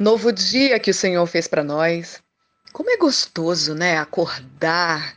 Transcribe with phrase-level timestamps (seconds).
[0.00, 2.22] Novo dia que o Senhor fez para nós.
[2.72, 3.98] Como é gostoso, né?
[3.98, 5.14] Acordar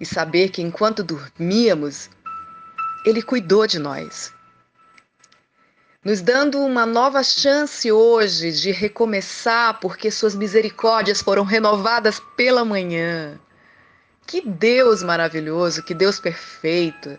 [0.00, 2.08] e saber que enquanto dormíamos,
[3.04, 4.32] Ele cuidou de nós.
[6.02, 13.38] Nos dando uma nova chance hoje de recomeçar, porque Suas misericórdias foram renovadas pela manhã.
[14.26, 17.18] Que Deus maravilhoso, que Deus perfeito.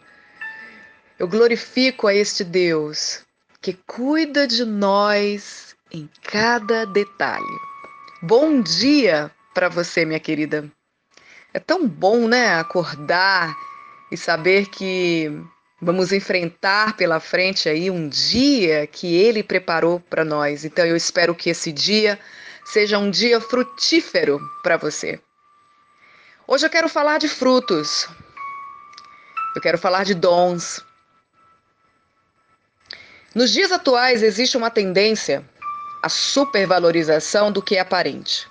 [1.19, 3.21] Eu glorifico a este Deus
[3.61, 7.45] que cuida de nós em cada detalhe.
[8.21, 10.69] Bom dia para você, minha querida.
[11.53, 13.55] É tão bom, né, acordar
[14.11, 15.31] e saber que
[15.81, 20.65] vamos enfrentar pela frente aí um dia que ele preparou para nós.
[20.65, 22.19] Então eu espero que esse dia
[22.65, 25.19] seja um dia frutífero para você.
[26.47, 28.07] Hoje eu quero falar de frutos.
[29.55, 30.83] Eu quero falar de dons.
[33.33, 35.47] Nos dias atuais existe uma tendência
[36.01, 38.47] a supervalorização do que é aparente.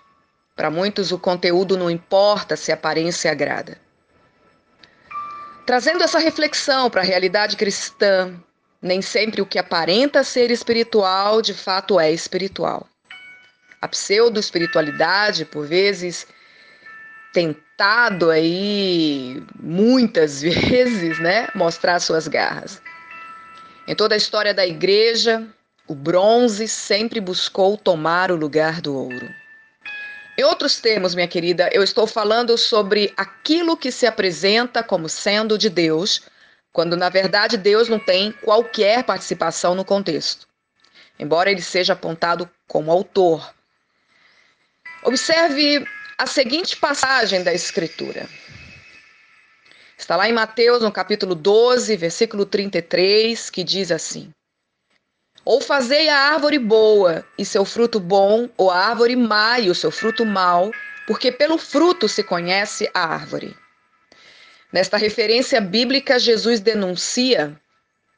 [0.55, 3.78] Para muitos, o conteúdo não importa se a aparência agrada.
[5.67, 8.34] Trazendo essa reflexão para a realidade cristã,
[8.80, 12.86] nem sempre o que aparenta ser espiritual de fato é espiritual.
[13.83, 16.27] A pseudo-espiritualidade, por vezes,
[17.33, 22.80] tentado aí muitas vezes, né, mostrar suas garras.
[23.86, 25.47] Em toda a história da igreja,
[25.89, 29.33] o bronze sempre buscou tomar o lugar do ouro.
[30.39, 35.57] Em outros termos, minha querida, eu estou falando sobre aquilo que se apresenta como sendo
[35.57, 36.23] de Deus,
[36.73, 40.47] quando na verdade Deus não tem qualquer participação no contexto,
[41.19, 43.55] embora ele seja apontado como autor.
[45.03, 45.87] Observe
[46.19, 48.29] a seguinte passagem da Escritura.
[49.97, 54.31] Está lá em Mateus, no capítulo 12, versículo 33, que diz assim:
[55.47, 59.75] ou fazei a árvore boa e seu fruto bom, ou a árvore má e o
[59.77, 60.72] seu fruto mau,
[61.07, 63.56] porque pelo fruto se conhece a árvore.
[64.73, 67.56] Nesta referência bíblica, Jesus denuncia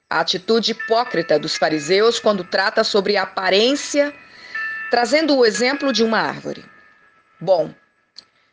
[0.08, 4.14] a atitude hipócrita dos fariseus quando trata sobre a aparência,
[4.90, 6.64] trazendo o exemplo de uma árvore.
[7.38, 7.74] Bom,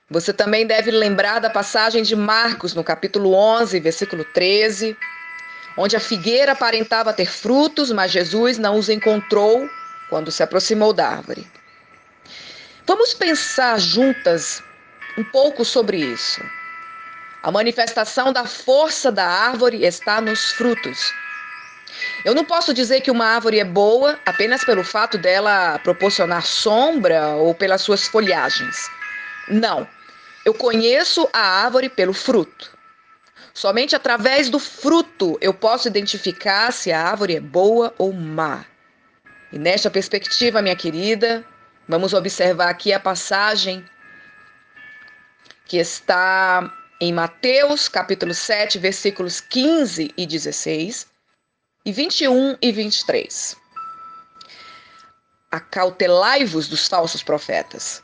[0.09, 4.97] você também deve lembrar da passagem de Marcos, no capítulo 11, versículo 13,
[5.77, 9.69] onde a figueira aparentava ter frutos, mas Jesus não os encontrou
[10.09, 11.47] quando se aproximou da árvore.
[12.85, 14.63] Vamos pensar juntas
[15.17, 16.41] um pouco sobre isso.
[17.41, 21.13] A manifestação da força da árvore está nos frutos.
[22.23, 27.35] Eu não posso dizer que uma árvore é boa apenas pelo fato dela proporcionar sombra
[27.35, 28.89] ou pelas suas folhagens.
[29.47, 29.87] Não.
[30.43, 32.74] Eu conheço a árvore pelo fruto.
[33.55, 38.65] Somente através do fruto eu posso identificar se a árvore é boa ou má.
[39.49, 41.47] E nesta perspectiva, minha querida,
[41.87, 43.85] vamos observar aqui a passagem
[45.63, 51.07] que está em Mateus, capítulo 7, versículos 15 e 16,
[51.85, 53.55] e 21 e 23.
[55.49, 58.03] Acautelai-vos dos falsos profetas,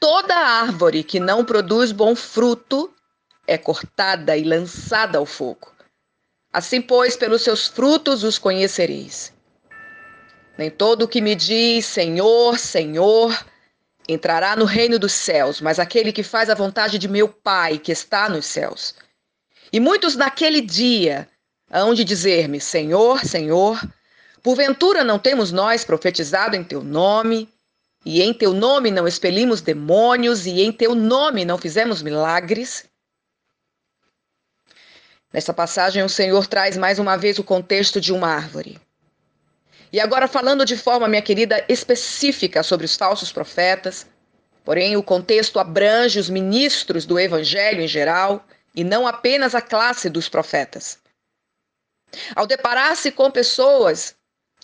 [0.00, 2.90] Toda árvore que não produz bom fruto
[3.46, 5.70] é cortada e lançada ao fogo.
[6.50, 9.32] Assim, pois, pelos seus frutos os conhecereis.
[10.56, 13.46] Nem todo o que me diz Senhor, Senhor,
[14.08, 17.92] entrará no reino dos céus, mas aquele que faz a vontade de meu Pai que
[17.92, 18.94] está nos céus.
[19.70, 21.28] E muitos naquele dia
[21.70, 23.78] hão de dizer-me: Senhor, Senhor,
[24.42, 27.48] porventura não temos nós profetizado em teu nome?
[28.04, 32.84] E em teu nome não expelimos demônios, e em teu nome não fizemos milagres.
[35.32, 38.80] Nessa passagem, o Senhor traz mais uma vez o contexto de uma árvore.
[39.92, 44.06] E agora, falando de forma, minha querida, específica sobre os falsos profetas,
[44.64, 48.44] porém o contexto abrange os ministros do evangelho em geral
[48.74, 50.98] e não apenas a classe dos profetas.
[52.34, 54.14] Ao deparar-se com pessoas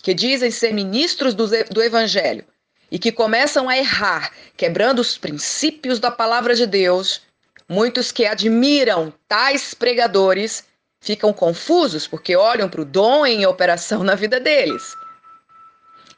[0.01, 2.45] que dizem ser ministros do, do evangelho,
[2.91, 7.21] e que começam a errar, quebrando os princípios da palavra de Deus,
[7.67, 10.63] muitos que admiram tais pregadores
[11.01, 14.95] ficam confusos porque olham para o dom em operação na vida deles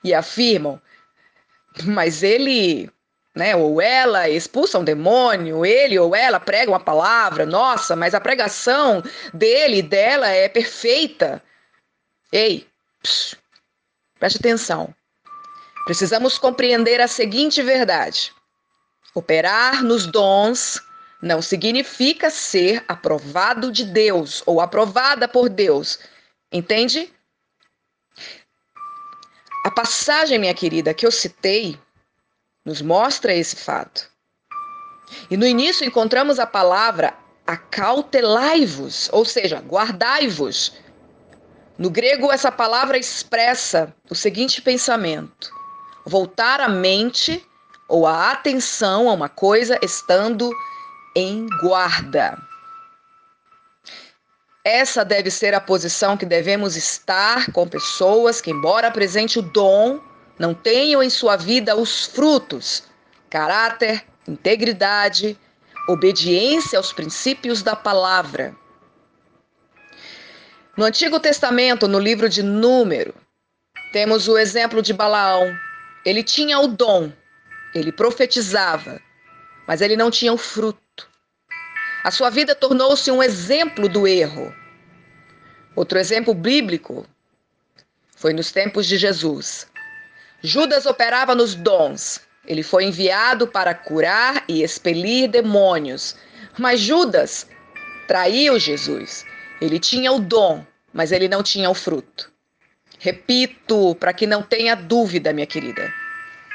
[0.04, 0.82] e afirmam:
[1.86, 2.90] mas ele,
[3.36, 8.22] né, ou ela expulsa um demônio, ele ou ela prega uma palavra, nossa, mas a
[8.22, 11.42] pregação dele dela é perfeita.
[12.32, 12.68] Ei,
[14.20, 14.94] preste atenção.
[15.86, 18.34] Precisamos compreender a seguinte verdade:
[19.14, 20.82] operar nos dons
[21.22, 26.00] não significa ser aprovado de Deus ou aprovada por Deus.
[26.52, 27.14] Entende?
[29.66, 31.78] A passagem, minha querida, que eu citei,
[32.66, 34.10] nos mostra esse fato.
[35.30, 37.14] E no início encontramos a palavra
[37.46, 40.74] acautelai-vos, ou seja, guardai-vos.
[41.78, 45.52] No grego, essa palavra expressa o seguinte pensamento:
[46.06, 47.46] voltar a mente
[47.88, 50.52] ou a atenção a uma coisa estando
[51.16, 52.38] em guarda.
[54.64, 60.00] Essa deve ser a posição que devemos estar com pessoas que, embora apresente o dom,
[60.38, 62.84] não tenham em sua vida os frutos,
[63.30, 65.38] caráter, integridade,
[65.88, 68.56] obediência aos princípios da palavra.
[70.78, 73.14] No Antigo Testamento, no livro de Número,
[73.92, 75.54] temos o exemplo de Balaão.
[76.06, 77.12] Ele tinha o dom,
[77.74, 79.02] ele profetizava,
[79.68, 81.10] mas ele não tinha o fruto.
[82.04, 84.54] A sua vida tornou-se um exemplo do erro.
[85.76, 87.06] Outro exemplo bíblico
[88.16, 89.68] foi nos tempos de Jesus.
[90.42, 92.22] Judas operava nos dons.
[92.46, 96.16] Ele foi enviado para curar e expelir demônios.
[96.58, 97.48] Mas Judas
[98.08, 99.26] traiu Jesus.
[99.62, 102.32] Ele tinha o dom, mas ele não tinha o fruto.
[103.00, 105.94] Repito, para que não tenha dúvida, minha querida.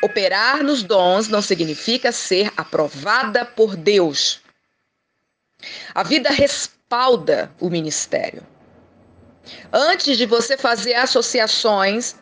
[0.03, 4.43] Operar nos dons não significa ser aprovada por Deus.
[5.95, 8.47] A vida respalda o ministério.
[9.73, 12.17] Antes de você fazer associações,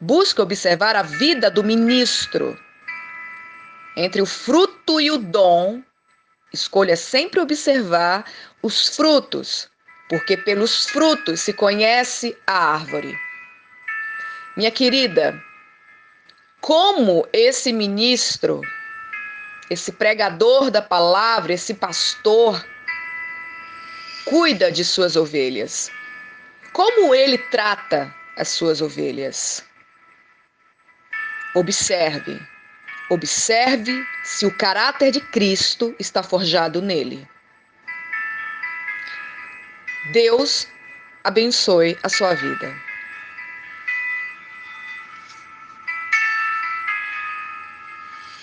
[0.00, 2.58] busque observar a vida do ministro.
[3.94, 5.82] Entre o fruto e o dom,
[6.52, 8.24] escolha sempre observar
[8.62, 9.68] os frutos,
[10.08, 13.25] porque pelos frutos se conhece a árvore.
[14.56, 15.40] Minha querida,
[16.60, 18.62] como esse ministro
[19.68, 22.64] esse pregador da palavra, esse pastor,
[24.24, 25.90] cuida de suas ovelhas.
[26.72, 29.64] Como ele trata as suas ovelhas?
[31.54, 32.40] Observe.
[33.08, 37.26] Observe se o caráter de Cristo está forjado nele.
[40.12, 40.68] Deus
[41.24, 42.85] abençoe a sua vida.